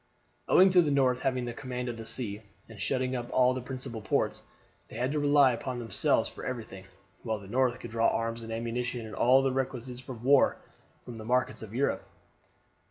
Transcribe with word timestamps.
Owing 0.47 0.71
to 0.71 0.81
the 0.81 0.89
North 0.89 1.19
having 1.19 1.45
the 1.45 1.53
command 1.53 1.87
of 1.87 1.95
the 1.97 2.07
sea, 2.07 2.41
and 2.67 2.81
shutting 2.81 3.15
up 3.15 3.29
all 3.31 3.53
the 3.53 3.61
principal 3.61 4.01
ports, 4.01 4.41
they 4.87 4.95
had 4.95 5.11
to 5.11 5.19
rely 5.19 5.51
upon 5.51 5.77
themselves 5.77 6.27
for 6.27 6.43
everything, 6.43 6.85
while 7.21 7.37
the 7.37 7.45
North 7.47 7.79
could 7.79 7.91
draw 7.91 8.07
arms 8.07 8.41
and 8.41 8.51
ammunition 8.51 9.05
and 9.05 9.13
all 9.13 9.43
the 9.43 9.51
requisites 9.51 10.09
of 10.09 10.23
war 10.23 10.57
from 11.05 11.17
the 11.17 11.23
markets 11.23 11.61
of 11.61 11.75
Europe. 11.75 12.03